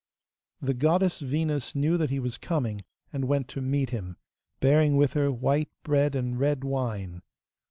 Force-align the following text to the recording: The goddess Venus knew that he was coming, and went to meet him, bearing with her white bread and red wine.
The 0.63 0.73
goddess 0.73 1.19
Venus 1.19 1.75
knew 1.75 1.95
that 1.95 2.09
he 2.09 2.17
was 2.19 2.39
coming, 2.39 2.81
and 3.13 3.25
went 3.27 3.47
to 3.49 3.61
meet 3.61 3.91
him, 3.91 4.17
bearing 4.59 4.97
with 4.97 5.13
her 5.13 5.31
white 5.31 5.69
bread 5.83 6.15
and 6.15 6.39
red 6.39 6.63
wine. 6.63 7.21